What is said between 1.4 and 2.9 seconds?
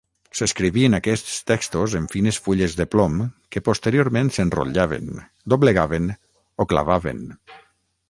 textos en fines fulles de